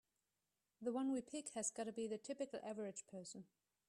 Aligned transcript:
The 0.81 0.91
one 0.91 1.11
we 1.11 1.21
pick 1.21 1.49
has 1.49 1.69
gotta 1.69 1.91
be 1.91 2.07
the 2.07 2.17
typical 2.17 2.59
average 2.63 3.05
person. 3.05 3.43